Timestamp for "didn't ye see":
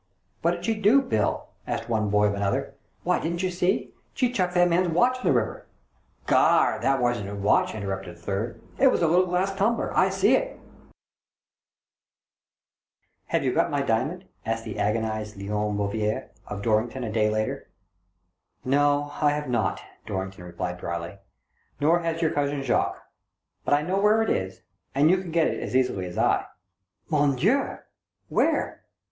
3.19-3.93